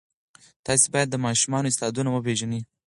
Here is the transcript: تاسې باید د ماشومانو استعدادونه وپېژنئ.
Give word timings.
تاسې 0.65 0.87
باید 0.93 1.09
د 1.11 1.15
ماشومانو 1.25 1.69
استعدادونه 1.71 2.09
وپېژنئ. 2.11 2.61